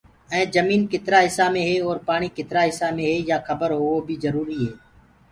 ائينٚ 0.33 0.51
جمينٚ 0.53 0.89
ڪِترآ 0.91 1.19
هسآ 1.27 1.45
مي 1.53 1.61
هي 1.69 1.75
اورَ 1.83 1.97
پآڻيٚ 2.07 2.35
ڪِترآ 2.37 2.61
هِسآ 2.69 2.87
مي 2.95 3.03
يآ 3.29 3.37
کبر 3.47 3.69
هووو 3.79 4.05
بيٚ 4.07 4.21
جروريٚ 4.23 4.71